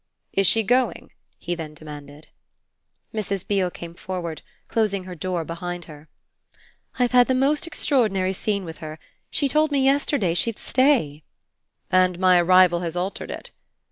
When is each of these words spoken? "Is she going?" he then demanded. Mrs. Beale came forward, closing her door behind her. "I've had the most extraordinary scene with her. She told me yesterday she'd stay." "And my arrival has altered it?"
"Is 0.33 0.47
she 0.47 0.63
going?" 0.63 1.11
he 1.37 1.53
then 1.53 1.75
demanded. 1.75 2.27
Mrs. 3.13 3.47
Beale 3.47 3.69
came 3.69 3.93
forward, 3.93 4.41
closing 4.67 5.03
her 5.03 5.13
door 5.13 5.45
behind 5.45 5.85
her. 5.85 6.09
"I've 6.97 7.11
had 7.11 7.27
the 7.27 7.35
most 7.35 7.67
extraordinary 7.67 8.33
scene 8.33 8.65
with 8.65 8.79
her. 8.79 8.97
She 9.29 9.47
told 9.47 9.71
me 9.71 9.85
yesterday 9.85 10.33
she'd 10.33 10.57
stay." 10.57 11.21
"And 11.91 12.17
my 12.17 12.41
arrival 12.41 12.79
has 12.79 12.95
altered 12.97 13.29
it?" 13.29 13.51